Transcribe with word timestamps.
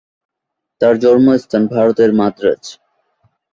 তার 0.81 0.95
জন্মস্থান 1.03 1.63
ভারতের 1.73 2.11
মাদ্রাজ। 2.13 2.63